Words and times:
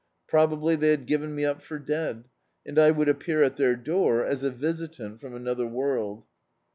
Probably 0.27 0.75
they 0.75 0.95
bad 0.95 1.05
given 1.05 1.35
me 1.35 1.45
up 1.45 1.61
for 1.61 1.77
dead, 1.77 2.23
and 2.65 2.79
I 2.79 2.89
would 2.89 3.07
appear 3.07 3.43
at 3.43 3.57
their 3.57 3.75
door 3.75 4.25
as 4.25 4.41
a 4.41 4.49
visitant 4.49 5.21
from 5.21 5.35
another 5.35 5.67
world. 5.67 6.23